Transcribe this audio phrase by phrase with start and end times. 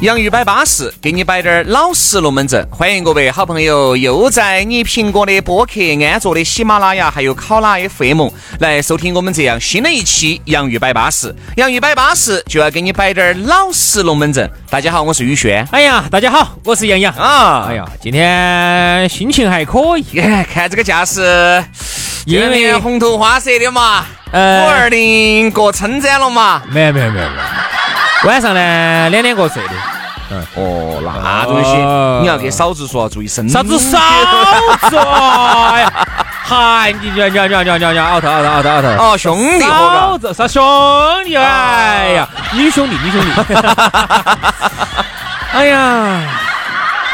[0.00, 2.64] 洋芋摆巴适，给你摆点儿老实龙门阵。
[2.70, 5.72] 欢迎各位好朋友又在你苹果的播客、
[6.04, 8.28] 安卓的喜马拉雅，还有考拉 FM
[8.60, 11.34] 来收听我们这样新的一期洋芋摆巴适。
[11.56, 14.48] 洋芋摆巴适就要给你摆点儿老实龙门阵。
[14.70, 15.66] 大家好，我是宇轩。
[15.72, 17.66] 哎呀，大家好，我是杨洋啊。
[17.68, 20.20] 哎呀，今天心情还可以。
[20.54, 21.64] 看这个架势，
[22.24, 26.62] 因为红头花色的嘛，五二零过春展了嘛？
[26.70, 27.77] 没有没有没有没有。
[28.24, 29.70] 晚上呢，两点过睡的。
[30.30, 31.70] 嗯，哦，那东西
[32.20, 33.52] 你要给嫂子说，注意身体。
[33.52, 33.98] 啥 子嫂
[34.90, 34.96] 子？
[34.98, 35.92] 哎呀，
[36.44, 38.96] 嗨，你你你你你你你奥特奥特奥特奥特。
[38.96, 40.62] 哦，兄弟嫂子，啥兄
[41.24, 41.36] 弟？
[41.36, 43.54] 哎呀，女兄弟，女兄弟。
[45.52, 46.20] 哎呀，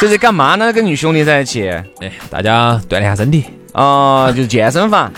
[0.01, 0.73] 这是干嘛呢？
[0.73, 1.69] 跟女兄弟在一起？
[2.01, 3.45] 哎，大家锻炼下身体。
[3.75, 5.13] 哦，就是健身房。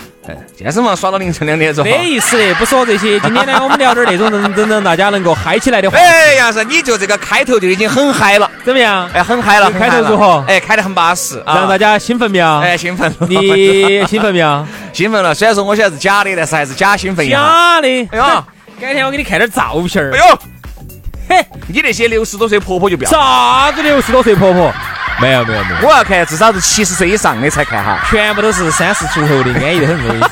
[0.55, 3.19] 健身房耍到凌晨两点钟，没意思的，不说这些。
[3.19, 5.97] 今天呢，我们聊点那种能能让大家能够嗨起来的话。
[5.97, 9.09] 哎，杨生，你就这个开头就已经很嗨了，怎么样？
[9.13, 9.71] 哎，很嗨了。
[9.71, 10.43] 开头如何？
[10.47, 12.59] 哎，开得很巴适，让大家兴奋没有？
[12.59, 13.13] 哎，兴奋。
[13.29, 14.65] 你兴奋没有？
[14.93, 15.33] 兴奋了。
[15.33, 17.29] 虽然说我现在是假的，但是还是假兴奋。
[17.29, 17.87] 假的。
[18.11, 18.43] 哎呀，
[18.79, 20.11] 改天我给你看点照片儿。
[20.13, 20.39] 哎呦，
[21.29, 23.09] 嘿，你那些六十多岁婆婆就不要。
[23.09, 24.73] 啥子六十多岁婆婆？
[25.19, 25.87] 没有没有没有。
[25.87, 27.99] 我要看至少是七十岁以上的才看哈。
[28.09, 30.29] 全部都是三十出头的，安逸得很，我跟你说。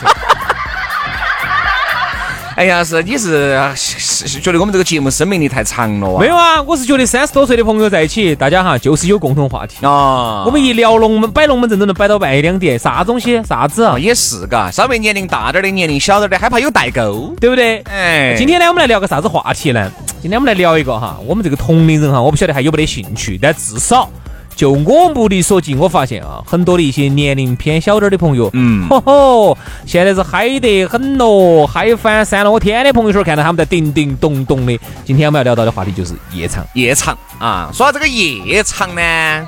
[2.56, 6.20] 哎呀，是你是是觉得我们这个节目生命力太长了啊？
[6.22, 10.46] 没有啊，我是觉得三十多岁的朋友在一起，大家哈就是有共同话题啊。
[10.46, 13.44] 我们一聊龙门摆龙门阵都能摆到半夜两点，啥东西？
[13.44, 14.00] 啥子啊？
[14.00, 17.80] 也是嘎，稍微年龄大点的，年龄小点的，害怕有代沟，对不对？
[17.92, 19.92] 哎，今天呢，我们来聊个啥子话题呢？
[20.22, 24.10] 今天我们来聊一个哈，我们这个同龄人哈，我不晓得还有没得兴趣，但至少。
[24.56, 32.50] 就我目力所及，我发现啊，很多的一些年龄偏小点的朋友，嗯，吼吼，现在是嗨得很咯，嗨翻山了。
[32.50, 34.80] 我天天朋友圈看到他们在叮叮咚咚的。
[35.04, 39.48] 今天我们要聊到的话题就是夜场，夜场啊，说到这个夜场呢，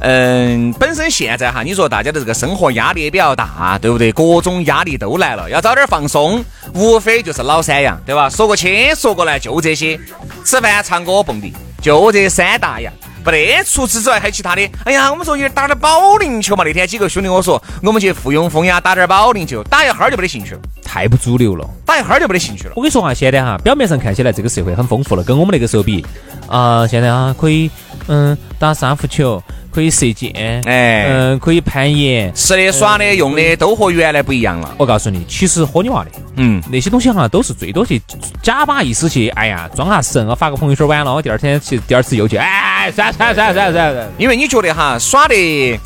[0.00, 4.12] 嗯，本身现在哈，你说大家的这个生活压力也比较大，对不对？
[4.12, 6.44] 各种压力都来了，要早点放松，
[6.74, 8.30] 无非就是老三样，对吧？
[8.30, 9.98] 说过去说过来就这些，
[10.44, 12.92] 吃饭、唱歌、蹦迪，就这三大样。
[13.24, 14.62] 不得，除此之外还有其他的。
[14.84, 16.62] 哎呀，我们说也打点保龄球嘛。
[16.62, 21.68] 那天几个兄弟我说，我们去富庸风雅打点保龄球，打一哈儿就没得兴趣了，太不主流了。
[21.86, 22.74] 打一哈儿就没得兴趣了。
[22.76, 26.04] 我跟你说哈，现在哈，表面上看起来这个社会很丰富了，跟我们那个时候比
[26.46, 27.70] 啊，现在啊可以
[28.08, 29.42] 嗯打三伏球。
[29.74, 30.32] 可以射箭，
[30.66, 34.72] 哎，嗯，可以攀岩，吃的、耍的、用的都和原来不一样了。
[34.78, 38.00] 我告诉你，其实喝你娃的，嗯，那些东西哈都是最多去
[38.40, 45.80] 假把意思去，哎呀，装下神，我发个朋友圈完了，我第二天去，第二次又去，哎，算算算算算，因为你觉得哈耍的，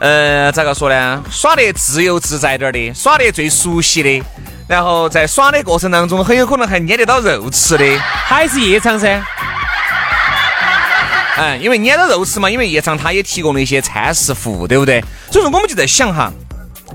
[0.00, 1.22] 呃，咋个说呢？
[1.30, 4.22] 耍的自由自在点的，耍的最熟悉的，
[4.66, 9.22] 然后在耍的过程当中，很有可能还捏得到肉吃的，还是夜场噻。
[11.40, 15.02] 嗯，因为撵到肉吃嘛，因为夜场它也提供了一些餐食服务，对不对？
[15.30, 16.30] 所以说我们就在想哈，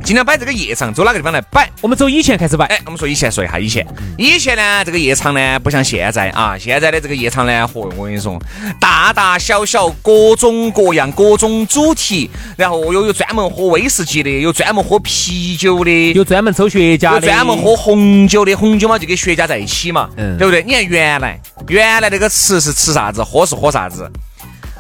[0.04, 1.70] 尽量摆这个夜场，走哪个地方来摆？
[1.82, 2.66] 我们走以前开始摆。
[2.66, 3.86] 哎，我们说以前，说一下以前。
[4.18, 8.38] 以前呢，这个夜场呢，不像现在啊，现在的这个夜场呢，嚯，我跟你说，
[8.80, 20.62] 大大小小，各种各样，各种主题，然后又有专门喝威士忌的，有专门喝啤酒的，有专门抽雪茄的，专门喝红酒的，红酒嘛就跟雪茄在一起嘛，嗯，对不对？
[20.64, 24.10] 你看原来，原来那个吃是吃啥子，喝是喝啥子。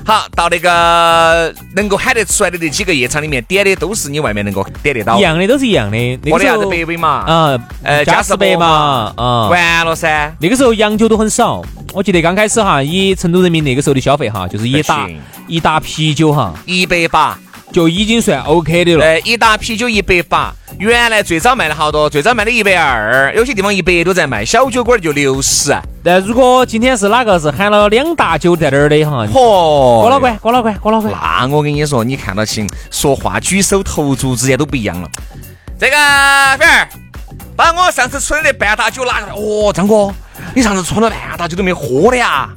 [0.05, 5.97] 好，到那个能够喊得出来的那几个夜场里面，点的都是你外面能够点得到，一样的都是一样的。
[6.23, 10.31] 那个啥子百威嘛，啊，呃，嘉士伯嘛，啊，完了噻。
[10.39, 15.09] 那个时候洋酒都很少，我记得刚开始哈，以成都人民那个时候的消费哈，就是一打
[15.47, 17.39] 一打啤酒哈，一百八。
[17.75, 19.03] 就已经算 OK 的了。
[19.03, 24.45] 哎，一打啤酒一百八，原来最早卖的好多，最早卖的一百二，有些地方一百都在卖。
[24.45, 25.75] 小酒馆就六十。
[26.01, 35.09] 但如果今天是哪个是喊了两大酒在那儿的哈，嚯，郭老倌，郭老倌，郭老倌，那我跟你说，你看到起说话、举手投足之间都不一样了。
[35.77, 35.97] 这个
[36.57, 36.87] 粉儿，
[37.57, 39.33] 把我上次存的半打酒拿过来。
[39.35, 40.09] 哦，张哥，
[40.53, 42.47] 你上次存了半打酒都没喝的呀？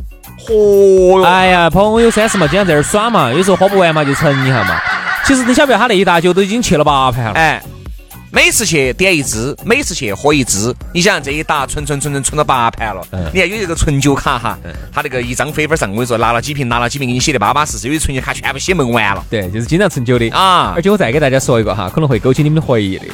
[0.47, 1.25] 嚯哟！
[1.25, 4.81] 哎呀，朋友三十嘛，经常在这儿耍嘛，有时候喝不完嘛，就盛一下嘛。
[5.29, 7.33] 其实你晓不晓得，他那一大酒都已经去了八盘了。
[7.33, 7.63] 哎，
[8.33, 10.75] 每次去点一支，每次去喝一支。
[10.95, 13.07] 你想这一打存存存存存到八盘了。
[13.35, 14.59] 你看有一个存酒卡哈，
[14.91, 17.89] 他那个一张飞分上，我跟你说拿了几瓶，拿了几瓶，给你写的巴巴适适。
[17.89, 19.23] 有的存酒卡全部写蒙完了。
[19.29, 20.73] 对，就是经常存酒的啊。
[20.75, 23.05] 而且我再给大家说一个哈，可能会勾起你们的回忆的。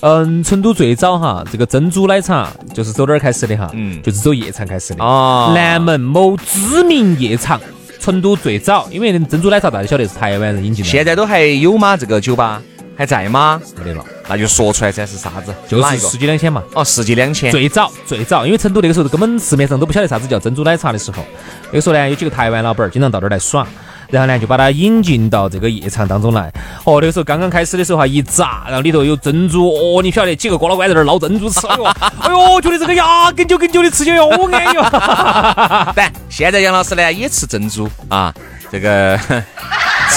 [0.00, 3.68] 嗯，成都最早哈，这个珍珠奶茶就是走哪儿开始的哈？
[3.74, 5.04] 嗯，就是走夜场开始的。
[5.04, 5.52] 哦。
[5.54, 7.60] 南门某知名夜场，
[8.08, 10.90] 成都最早，因为珍珠奶茶大家晓得是台湾人引进的。
[10.90, 11.94] 现在都还有吗？
[11.94, 12.62] 这个酒吧
[12.96, 13.60] 还在吗？
[13.76, 14.02] 没得了。
[14.26, 15.54] 那就说出来噻，是啥子？
[15.68, 16.62] 就是十几两千嘛。
[16.72, 17.52] 哦，十几两千。
[17.52, 21.22] 最早最早，因为成都那个时候根本市面上都不晓得啥子叫珍珠奶茶的时候，
[21.66, 23.66] 那个时候呢，有几个台湾老板儿经常到这儿来耍。
[24.10, 26.52] 然后呢，就把它引进到这个夜场当中来。
[26.84, 29.68] 哦，那个时候刚刚开始的时候哈，一炸，然后里头有珍珠。
[29.68, 31.66] 哦，你晓得几个哥老倌在那儿捞珍珠吃。
[31.66, 35.92] 哎呦，哎呦，觉得这个牙根久根久的吃起来好安逸。
[35.94, 38.34] 但现在杨老师呢也吃珍珠啊，
[38.70, 39.18] 这个。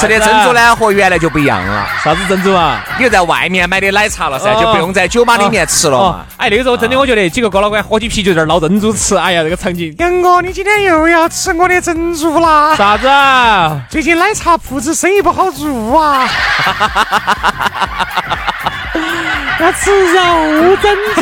[0.02, 2.84] 吃的珍珠呢和原来就不一样了，啥子珍珠啊？
[2.98, 6.26] 你就在外面买的奶茶了噻，就不用在酒吧里面吃了嘛。
[6.38, 9.96] 哎，那个时候真的，我觉得几个哥老倌喝起啤酒在那捞珍珠吃，哎呀，这个场景。
[10.00, 12.76] 杨哥，你今天又要吃我的珍珠啦？
[12.76, 13.08] 啥子？
[13.08, 13.80] 啊？
[13.90, 16.28] 最近奶茶铺子生意不好做啊。
[19.60, 21.22] 要吃肉珍珠。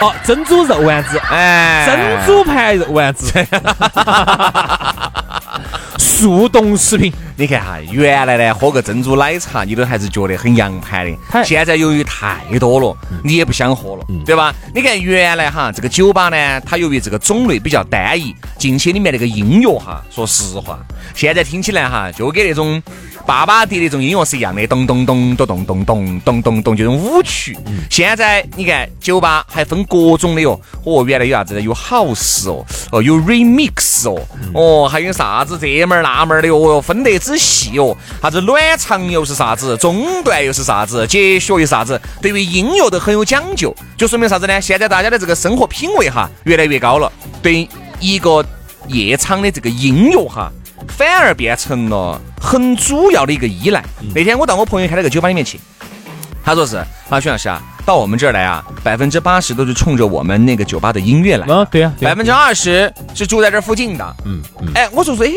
[0.06, 3.32] 哦，珍珠肉丸子，哎，珍珠牌肉丸子。
[6.18, 11.44] 速冻食品，你看哈，原来呢喝个珍珠奶茶，你都还是觉得很洋盘的。
[11.44, 14.52] 现在由于太多了，你也不想喝了，对吧？
[14.74, 20.80] 你看原来哈，这个酒吧呢，它由于这个种类比较单一，进去里面那个音乐哈，说实话，
[21.14, 22.82] 现在听起来哈，就给那种。
[23.28, 27.54] 爸爸的那种音乐是一样的，咚咚咚咚咚咚咚咚咚咚，这种舞曲。
[27.90, 31.60] 现在你看酒吧还分各种的哟，哦，原来有啥子？
[31.60, 34.18] 有 house 哦，哦，有 remix 哦，
[34.54, 37.94] 哦，还有啥子这门儿那门儿的哦，分得之细哦。
[38.22, 39.76] 啥子暖场又是啥子？
[39.76, 41.06] 中段又是啥子？
[41.06, 42.00] 节学又是啥子？
[42.22, 44.58] 对于音乐都很有讲究，就说明啥子呢？
[44.58, 47.68] 现在大家的这个生活品味哈越来越高了，对
[48.00, 48.42] 一个
[48.86, 50.50] 夜场的这个音乐哈。
[50.98, 53.80] 反而变成了很主要的一个依赖。
[54.12, 55.60] 那天我到我朋友开那个酒吧里面去，
[56.44, 56.76] 他说是
[57.08, 61.46] 啊，徐老师啊，到我们这儿来啊，百分之八十都是冲着我们那个酒吧的音乐来。
[61.46, 64.16] 啊，对呀，百分之二十是住在这附近的。
[64.24, 64.72] 嗯嗯。
[64.74, 65.30] 哎，我说说，哎。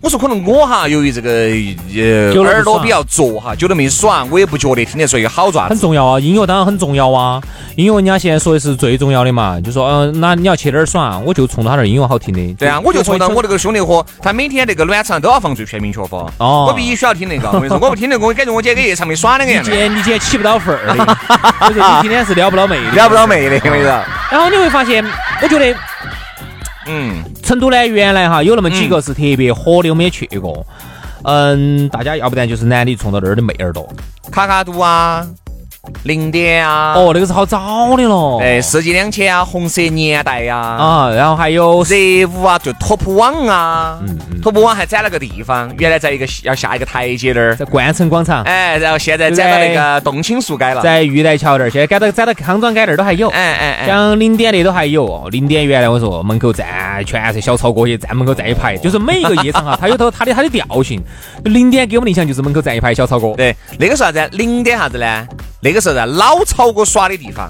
[0.00, 5.70] 我说可能我哈，由于这个呃耳朵比较拙哈，觉得没耍，我也不觉得听得出一个好爪子。
[5.70, 7.40] 很重要啊，音乐当然很重要啊，
[7.76, 12.54] 音乐人家现在说的是最重要的嘛，就说嗯，那你要去哪儿耍，我就冲他那儿音乐好听的。
[12.54, 16.24] 对啊，我就冲到我那个兄弟伙，他每天那个暖场都要放最全民曲风。
[16.38, 16.66] 哦。
[16.68, 19.62] 我必须要听那个，我跟你说， 我不听那个，我感觉我今天跟夜场没耍那个样。
[19.62, 21.16] 你今天你今天起不到份儿的，
[21.68, 23.90] 就是你今天是撩不到妹的，撩不到妹的，我跟你说。
[24.30, 25.04] 然后你会发现，
[25.42, 25.74] 我觉得。
[26.88, 30.66] 嗯，成都呢，原来哈有那么几个是特别火的，我们也去过。
[31.24, 33.88] 嗯，大家要不然就是男的冲到那儿的妹儿多，
[34.30, 35.26] 卡卡都啊。
[36.02, 61.00] 零点啊，哦，那个是好早的了，哎，世纪两千啊，红色年代呀，啊，然后还有热舞啊，就托普网啊，嗯嗯，托普网还占了个地方，原来在一个要下一个台阶那儿，在冠城广场，哎，然后现在展到那个洞青树街了，在玉带桥那儿，现在改到展到康庄街那儿都还有，哎哎哎，像零点的都还有，零点原来我说门口站全是小超哥，也站门口站一排，就是每一个夜场哈， 它有它它的它的调性，
[61.44, 64.28] 零点给我们印象就是门口站一排小超哥，对，那个是啥子？
[64.32, 65.26] 零点啥子呢？
[65.68, 67.46] 那个时候在老超哥耍的地方，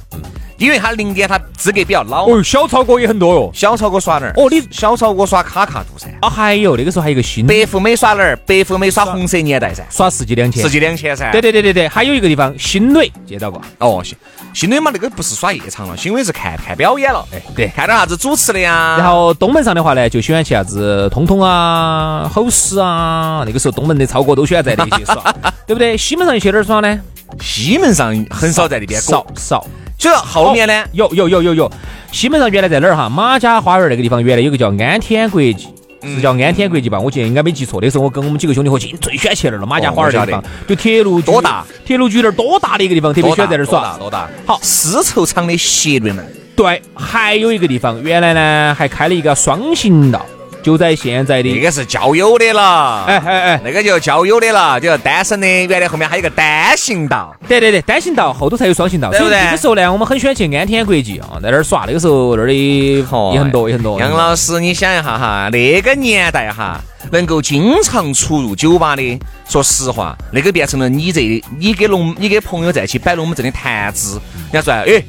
[0.56, 2.26] 因为他零点他资格比较老。
[2.26, 3.48] 哦，小超哥也很多哟。
[3.54, 4.32] 小超哥耍哪儿？
[4.36, 6.08] 哦，你小超哥耍卡卡度噻。
[6.20, 7.46] 啊，还有那个时候还有一个新。
[7.46, 8.34] 白富美耍哪儿？
[8.44, 9.86] 白富美耍红色年代噻。
[9.88, 10.60] 耍世纪两千。
[10.64, 11.30] 世纪两千噻。
[11.30, 13.62] 对对对对对，还有一个地方新蕾接到过。
[13.78, 14.16] 哦，新
[14.52, 17.24] 新蕾嘛，那个不是耍夜场了，新蕾是看看表演了。
[17.32, 18.96] 哎，对，看点啥子主持的呀。
[18.98, 23.44] 然后东门上的话呢，就喜欢去啥子通通啊、吼狮啊。
[23.46, 25.32] 那个时候东门的超哥都喜欢在那些耍，
[25.68, 25.96] 对不对？
[25.96, 26.98] 西门上去哪儿耍呢？
[27.40, 29.66] 西门上很少在那边少少，
[29.96, 31.70] 就后面呢有有有有有。
[32.10, 33.08] 西门上原来在哪儿哈？
[33.08, 35.68] 马家花园那个地方原来有个叫安天国际，
[36.02, 36.98] 是叫安天国际吧？
[36.98, 37.80] 我记得应该没记错。
[37.82, 39.66] 那时候我跟我们几个兄弟伙进最喜欢去那儿了。
[39.66, 41.64] 马家花园那个地方，就铁路多大？
[41.84, 43.12] 铁路局那儿多大的一个地方？
[43.12, 43.98] 特别喜欢在那儿耍。
[43.98, 44.28] 多大？
[44.46, 46.24] 好，丝绸厂的斜对门。
[46.56, 50.24] 对，还有一个地方，原来呢还开了一个双行道。
[50.62, 55.46] 就在现在的那个是交友的了，哎哎哎，那个就交友的了，就单身的。
[55.46, 59.38] 原来后面还有个单行道，对对对，单行道后头才有双行道，对不对？
[59.40, 61.84] 那个时候呢，我们很喜欢去安天国际啊，在那儿耍。
[61.86, 63.98] 那个时候那儿的也很多也很多。
[64.00, 66.80] 杨老师，你想一下哈，那个年代哈，
[67.12, 74.20] 能够经常出入酒吧的，说实话，那个变成了你这你给龙你给朋友在一起摆龙门阵的谈资。
[74.50, 75.02] 人家说，哎，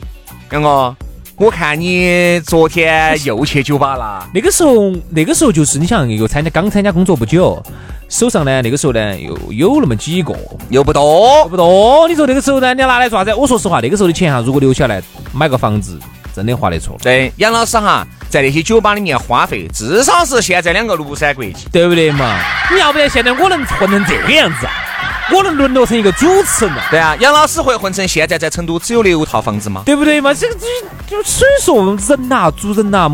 [0.52, 0.96] 杨哥。
[1.40, 4.28] 我看你昨天又去酒吧了。
[4.34, 7.64] 那个时候，那个时候就是你想又参加刚参加工作不久，
[8.10, 10.36] 手上呢那个时候呢又有那么几个，
[10.70, 12.10] 又不多，不多。
[12.10, 13.34] 你说那个时候呢，你要拿来做啥子？
[13.34, 15.98] 我说实话，那个时候的钱哈，如果留下来买个房子，
[16.36, 21.68] 真的划得错，对，杨老师哈，在那些酒吧里面花费，至少是现在两个庐山国际。
[21.72, 22.38] 对不对嘛？
[22.70, 24.74] 你要不然现在我能混成这个样子啊？
[25.32, 26.88] 我能沦落成一个主持人啊？
[26.90, 29.84] 对啊，杨老师会混成现在在成都只有六套房子吗？
[29.86, 30.34] 对不对嘛？
[30.34, 30.68] 这个这
[31.08, 33.10] 就所以说人呐，做人呐，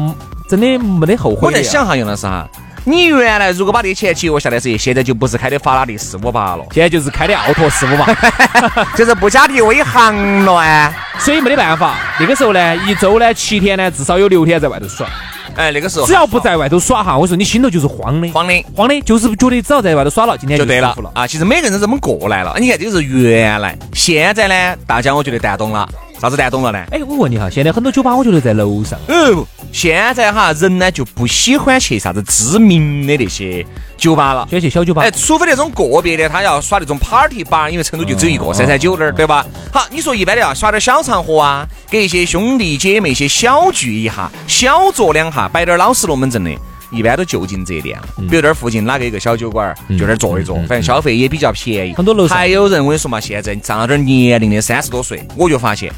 [0.48, 1.40] 真的没得后悔。
[1.42, 2.48] 我在想哈，杨老师哈，
[2.88, 8.06] 你原来如果把这些钱节约下来时，现在就不是开的法拉利四五八了，现在就是开的奥拓四五八，
[8.96, 10.16] 就是布加迪威航
[10.46, 10.94] 了啊。
[11.18, 11.96] 所以没得办法。
[12.20, 15.08] 那个时候呢，一周呢七天呢，至少有六天在外头耍。
[15.56, 18.66] 哎，那个时候只要不在外头耍哈，我说你心头就是慌的，慌的。
[18.76, 20.96] 慌的，就是觉得只要在外头耍了，今天就对了。
[21.14, 21.26] 啊。
[21.26, 22.54] 其实每个人都这么过来了。
[22.60, 25.88] 你看这个是原来，现在呢，大家我觉得淡懂了。
[26.20, 26.80] 啥子淡懂了呢？
[26.92, 29.00] 哎，我问你哈，现在很多酒吧我觉得在楼上。
[29.08, 33.64] 哦，现在哈人呢就不喜欢去啥子知名的那些
[33.98, 35.02] 酒吧了，喜欢去小酒吧。
[35.02, 39.46] 哎，除非那种个别的，他要耍那种 party 吧，因为成都就只有一个三三九那儿，对吧？
[39.74, 46.52] 好，你说一般的要耍点小场合啊，给一些兄弟姐妹些小聚一下，小坐两下，摆点老实龙门阵的。
[46.90, 51.94] 一般都就近这点，比如这儿附近哪个一个小酒馆，就那儿坐一坐，反正消费也比较便宜。
[51.96, 55.92] 很多楼还有人我跟你说嘛，现在上了点年龄的三十多岁，我就发现，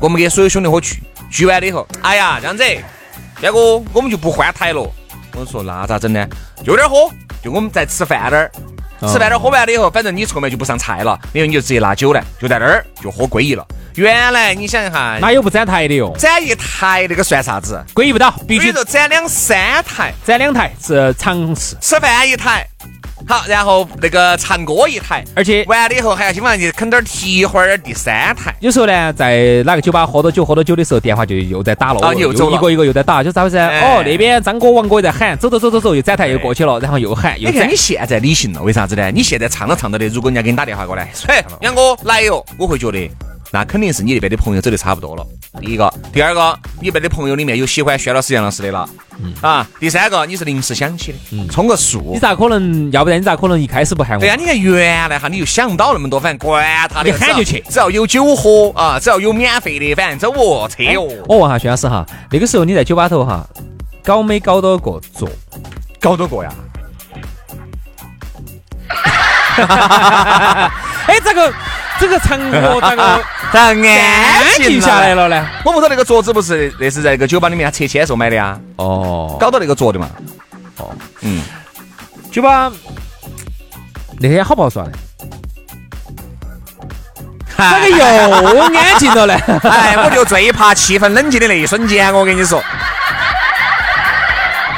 [0.00, 2.64] 我们给所有兄弟伙聚，聚完了以后，哎呀，这样子，
[3.40, 4.80] 彪哥，我们就不换台了。
[5.36, 6.26] 我说那咋整呢？
[6.64, 7.08] 就点喝，
[7.42, 8.50] 就我们在吃饭那儿，
[9.00, 13.64] 吃饭那儿喝完了以后，反正你后面就不上菜了，因为你就直接拿酒来，就在那儿就喝归一了。
[13.94, 16.12] 原来你想一下，哪有不展台的哟？
[16.18, 17.80] 展一台那个算啥子？
[17.94, 21.76] 归一不到，必须说展两三台，展两台是常事。
[21.80, 22.66] 吃饭一台，
[23.28, 27.76] 好，然后那个唱歌一台，而且完了以后还要基本上去啃点蹄花儿。
[27.76, 33.58] 第三台，有时候呢，在哪个酒吧喝多酒喝多酒的时候，电话就又在打了，啊，又走一个一个又在打，就咋回事？
[33.58, 37.34] 哦，那边张哥、王哥在喊，走走走走走，又展台又过去了，然后又喊。
[37.38, 39.10] 你看你现在理性了，为啥子呢？
[39.10, 43.10] 你现在唱着唱着的，如果人家给你打电话过来，嘿，杨哥来哟，我会觉得。
[43.50, 45.26] 那肯定是你那边的朋友走得差不多了。
[45.60, 48.88] 第一个，第二个，你那边的朋友里面有喜欢薛老师、杨老师的了。
[49.20, 52.12] 嗯啊，第三个，你是临时想起的，充个数。
[52.12, 52.92] 你咋可能？
[52.92, 54.20] 要不然你咋可能一开始不喊我？
[54.20, 61.08] 对呀，你看原来哈，你就想不到那么多，反正管他的，你喊就去，只要有酒喝啊，只要有免费的，反正走哦，车哦。
[61.26, 63.44] 我问下薛老师哈，那个时候你在酒吧头哈，
[64.04, 65.28] 搞没搞到过座？
[66.00, 66.52] 搞到过呀。
[71.08, 71.52] 哎，这个
[71.98, 73.24] 这个场合这个？
[73.52, 73.74] 咋安
[74.56, 75.46] 静下来了呢？
[75.64, 78.58] 我屋头那个桌子不是那是在那个酒吧里面拆迁时候买的呀？
[78.76, 80.08] 哦，搞到那个桌的嘛？
[80.76, 80.90] 哦，
[81.22, 81.42] 嗯，
[82.30, 82.70] 酒吧
[84.20, 84.90] 那天好不好耍呢？
[87.56, 88.04] 咋个又
[88.76, 89.34] 安静了呢？
[89.64, 92.62] 哎，我就最怕气氛冷静的那一瞬间，我跟你说。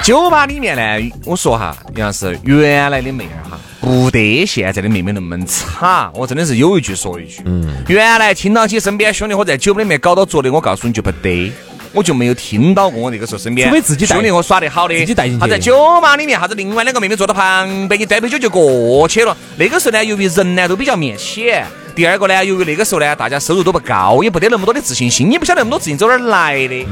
[0.02, 3.58] 酒吧里面呢，我说哈，杨老师，原来的妹儿哈。
[3.80, 7.42] 不得现在的妹妹那么差，我真的是有一句说一句。
[7.44, 11.52] 嗯，原来听到起身边兄弟伙在酒吧里面搞到坐的，我告诉你就不得，
[11.92, 13.00] 我就没有听到过。
[13.00, 15.40] 我那个时候身边，除非自己兄弟伙耍得好的，自己带进去。
[15.40, 19.36] 他在酒吧里面，啥子另外两个妹妹坐到旁边，你端杯酒就过去了。
[19.56, 26.86] 那个时候呢，由于人呢都比较面浅，第二个呢，由于那个时候呢，大家收入都不高，也不得那么多的自信心，也不晓得那么多自信走哪儿来的，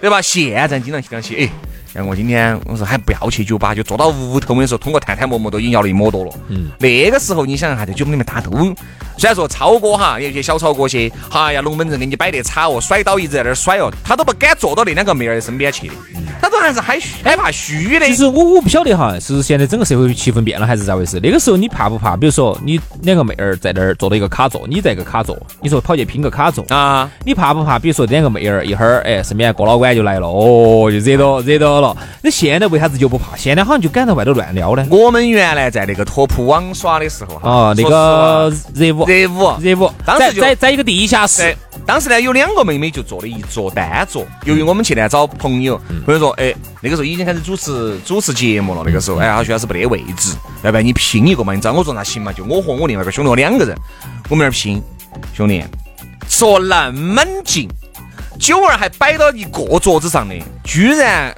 [0.00, 0.20] 对吧？
[0.20, 1.48] 现在经常听到起，哎。
[1.94, 4.54] 像我今天我说还不要去酒吧，就坐到屋头。
[4.54, 6.32] 我跟你说，通过探探陌陌都已经要了一抹多了。
[6.48, 8.50] 嗯，那个时候你想哈，在酒吧里面大家都，
[9.18, 15.94] 虽然说超哥哈，有些小超哥些，哎呀龙门阵给你摆得差哦，甩刀一直在那儿甩哦，他都不敢坐到那两个妹儿的身边去的。
[16.42, 18.06] 他都还是害害怕虚的。
[18.06, 21.20] 其实我我不晓得哈，是现在整个社会气氛变了还是咋回事？
[21.22, 22.16] 那个时候你怕不怕？
[22.16, 27.08] 比如说你两个妹儿在那儿坐到一个卡座，你在一个卡座，你说跑去拼个卡座啊？
[27.24, 27.78] 你怕不怕？
[27.78, 31.96] 比如说两个妹儿一会儿哎，身边郭老倌就来了，哦，就惹到惹到了。
[32.20, 33.36] 那现在为啥子就不怕？
[33.36, 34.84] 现在好像就敢在外头乱撩呢？
[34.90, 41.56] 我们原来在那个拓扑网耍的时候哈，啊，那个热舞热舞热舞，当时在在一个地下室。
[41.84, 44.24] 当时呢，有两个妹妹就坐了一桌单桌。
[44.44, 48.82] 由于我们去呢找朋友，朋友说，哎，那个时候已经开始主持主持节目了。
[48.84, 51.54] 那个时候，哎，他徐老师不得位置，要不然你拼一个嘛？
[51.54, 51.72] 你找？
[51.72, 53.76] 我说那行嘛，就我和我另外一个兄弟我两个人，
[54.28, 54.82] 我们那儿拼。
[55.34, 55.62] 兄弟，
[56.28, 57.68] 说那么近，
[58.38, 60.34] 九儿还摆到一个桌子上的，
[60.64, 61.34] 居然。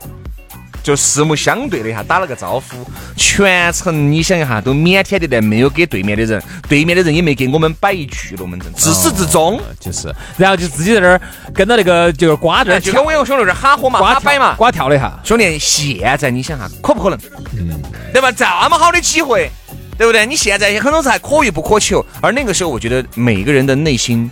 [0.84, 2.86] 就四目相对了一下，打了个招呼，
[3.16, 11.20] 全程你想一下，都腼腆的在，没有给对面的人，对面的人也没给我们摆一句龙门阵，自始至终就是，然后就自己在那儿
[11.54, 15.18] 跟到那个就是瓜在就跟我有个兄弟在哈火嘛，瓜摆嘛，瓜跳了一下。
[15.24, 17.18] 兄弟，现在你想哈，可不可能？
[17.56, 17.80] 嗯，
[18.12, 18.30] 对吧？
[18.30, 19.50] 这么好的机会，
[19.96, 20.26] 对不对？
[20.26, 24.30] 你现在很多事还可遇不可求，而那个时候，我觉得每个人的内心。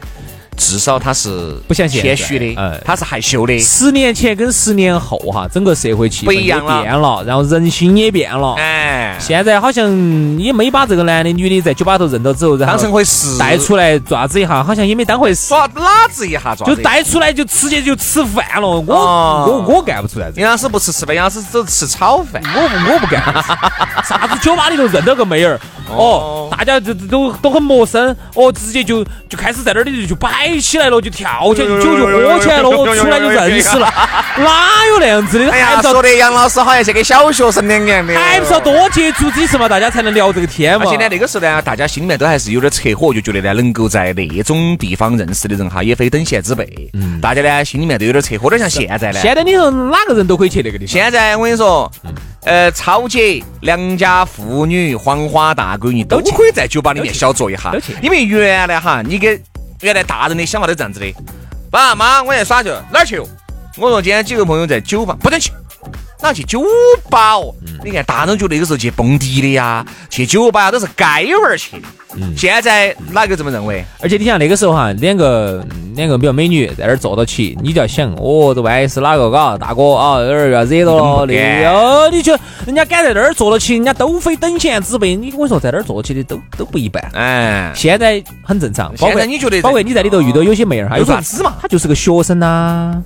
[0.57, 2.15] 至少他是不像现在。
[2.15, 3.59] 谦虚的，嗯他是害羞的。
[3.59, 8.55] 十年前跟十年后哈，整个社会气氛也变了，然后人心也变了。
[8.55, 9.91] 哎，现在好像
[10.39, 18.69] 也没把这个男的女的在酒吧头认到之后，然后当成回事，带出来爪子一下，好像也没当回事，耍哪子一下，抓就带出来就直接就吃饭了。
[18.69, 19.47] 我、哦。
[19.49, 22.43] 我我干不出来这个，杨老师不吃吃饭，杨老师只吃炒饭。
[22.45, 23.23] 我我不干。
[24.05, 33.93] 啥子酒吧里头认到个妹儿，哦，大家就都都很陌生，哦，直接就就开始在那儿里就摆起来了，就跳起来，就酒就喝起来了，我，出来就认识了，
[34.39, 35.51] 哪有那样子的？
[35.51, 38.15] 哎呀，说的杨老师好像像个小学生两样的。
[38.15, 40.85] 还不是要多接触几次嘛，大家才能聊这个天嘛。
[40.87, 46.67] 而且呢，那个时候呢，大家心里面都还是有点扯火，就觉得呢，能够在那种地方认识的人哈，也非等闲之辈。
[46.95, 49.21] 嗯，大家呢心里面都有点扯火，有点像现在呢。
[49.21, 50.93] 现在你说哪个人都可以去那个地方。
[50.93, 51.91] 现在我跟你说，
[52.45, 57.73] 呃，超姐、良家妇女、黄花大闺女都都可以在酒吧里面小坐一下。
[58.03, 59.41] 因为原来哈，你给
[59.83, 61.13] 原来大人的想法都这样子的，
[61.69, 63.19] 爸妈，我要耍去哪儿去？
[63.77, 65.51] 我说今天几个朋友在酒吧，不准去。
[66.23, 66.63] 哪去酒
[67.11, 67.55] 吧哦？
[67.85, 71.89] 你看，大人觉得那个时候去蹦迪的呀，去酒吧都是街玩儿去的。
[72.37, 73.85] 现在哪个这么认为？
[74.01, 75.65] 而且你想那个时候哈，两个
[75.95, 85.17] 两个比较美女在那儿坐到起，你就要想，哦，这万一是哪个嘎大哥啊，有点要惹到了根本不敢的，哦，你就人家敢在那儿坐到起，人家都非等闲之辈。
[85.17, 87.03] 你跟我说，在那儿坐起的都都不一般。
[87.15, 93.03] 哎，现在很正常，包现括在你觉得包括你在里头遇到有些妹儿哈，有啥子嘛她就是个学生呐，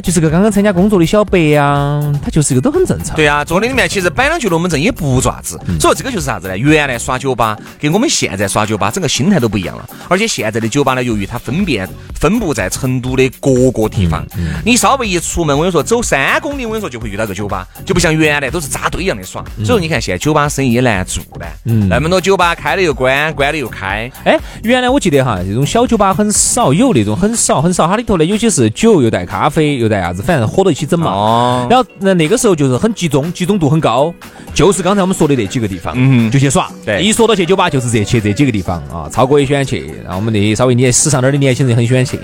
[0.00, 3.14] 她就是个刚刚参加工作的小白呀，他就是一个都很正常。
[3.14, 6.56] 对啊，坐的里面其实摆两句龙门阵也不爪子，所以这个就是啥子呢？
[6.56, 11.86] 原来耍酒吧跟我们现在耍酒吧整个心态都不一样了，而且现在的酒吧呢，由于它分辨
[12.18, 14.24] 分布在成都的各个地方，
[14.64, 19.44] 你稍微一出门，我跟你说走三公里，我跟你说就会遇到个酒吧，就不像原来都是扎堆一样的耍。
[19.56, 31.10] 所以说你看现在酒吧生意也难做呢，那么多酒吧开了又关，关了又开，哎，原来我记得哈，这种小酒吧很少，有那种很少很少，它里头呢有些是酒又带咖啡又带啥子，反正合到一起整嘛。
[31.10, 34.14] 哦然后那那个时候就是很集中，集中度很高，
[34.54, 36.70] 就是刚才我们说的那几个地方，嗯就去耍。
[36.86, 42.18] 对一说到去酒吧，就是这去这几个地方啊，超哥也喜欢去，然后我们那些稍微年时尚点的年轻人也很喜欢去。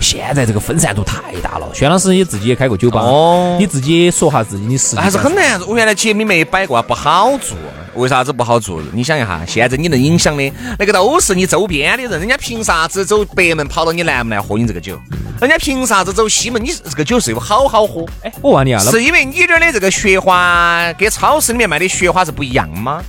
[0.00, 5.68] 现在这个分散度太大了，轩老师也自己也开过酒吧，哦你自己说下自己的实际还是很难做。
[5.68, 7.56] 我原来节目里面也摆过啊，不好做。
[7.94, 8.80] 为啥子不好做？
[8.92, 14.98] 你想一下，现在你能影响的那个都是你周边的人，人家凭啥子走北门跑到你南门来喝你这个酒？
[15.40, 16.62] 人家凭啥子走西门？
[16.62, 23.02] 你这个酒是有好好喝，哎，我问你啊，是因为你这儿的这个雪花跟超市里面卖的雪花是不一样吗？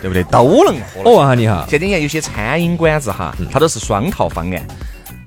[0.00, 0.22] 对不对？
[0.24, 1.10] 都能喝了。
[1.10, 4.62] 我问下你哈，现在你看有些餐饮馆子哈，它都是双套方案。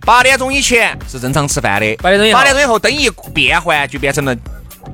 [0.06, 4.36] 八点钟以前是正常吃饭的，八点钟八点钟以后灯一变换就变成了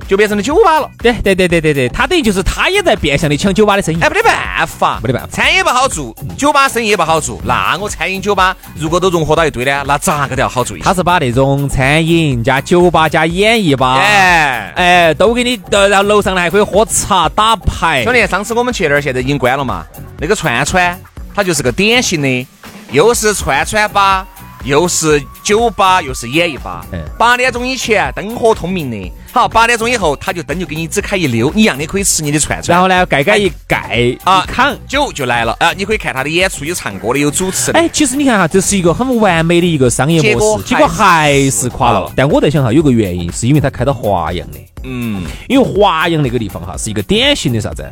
[0.08, 0.90] 就变成了酒吧了。
[0.98, 3.98] 对对对对对对，他等于就是他也在变相的抢酒吧的生意。
[4.00, 7.40] 哎，没得办法，没得办法餐饮不好做，酒吧生意也不好做。
[7.44, 10.76] 那我餐饮酒吧如果都融合到一堆呢，那咋个都要好做。
[10.78, 18.12] 他是把那种餐饮加酒吧加演艺吧，哎，哎，都给你，呃然后楼上呢还可以喝茶打牌兄。
[18.12, 19.84] 弟，上次我们去那儿，现在已经关了嘛。
[20.18, 20.98] 那个串串，
[21.34, 22.46] 它就是个典型的，
[22.90, 24.26] 又是串串吧，
[24.64, 26.98] 又是酒吧，又是演艺吧哎。
[27.18, 32.74] 八点钟以前灯火通明的，好，八点钟以后他就灯就给你只开一溜，你一样的可以吃你的串串。
[32.74, 34.76] 然后呢，盖盖一盖啊一扛。
[34.86, 35.72] 酒就来了啊！
[35.72, 37.78] 你可以看他的演出，有唱歌的，有主持的。
[37.78, 42.12] 哎，其实你看哈，这是一个很完美的一个商业模式，结果还是垮了。
[42.16, 47.88] 但我在想哈，有个原因是因为他开到华阳的，嗯，因为华阳那个地方哈是一个典型的啥子，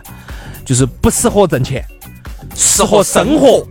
[0.65, 1.85] 就是不适合挣钱，
[2.55, 3.65] 适合生活。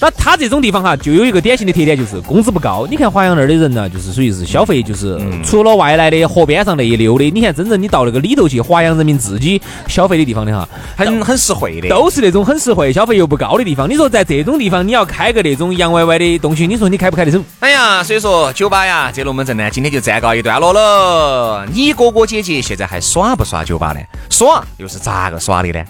[0.00, 2.86] 那它这种地方哈，就有一个典型的特点，就是工资不高。
[2.88, 11.88] 你看华阳那儿的人呢，就是属于是消费，就是除了外来的河边上那一溜的，你看真正你到那个里头去，华阳人民自己消费的地方的哈，很很实惠的。
[11.88, 13.90] 都是那种很实惠、消费又不高的地方。
[13.90, 17.42] 你说在这种地方，你要开个那种洋歪歪的东西，你说你开不开得走？
[17.58, 21.66] 哎呀，所以说酒吧呀，这龙门阵呢，今天就暂告一段落了。
[21.72, 24.00] 你哥哥姐姐现在还耍不耍酒吧呢？
[24.30, 25.84] 耍又是咋个耍的呢？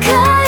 [0.00, 0.47] 可